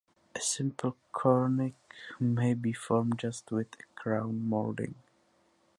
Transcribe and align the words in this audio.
A 0.35 0.41
simple 0.41 0.97
cornice 1.11 1.73
may 2.19 2.55
be 2.55 2.73
formed 2.73 3.19
just 3.19 3.51
with 3.51 3.67
a 3.79 3.83
crown 3.93 4.49
molding. 4.49 4.95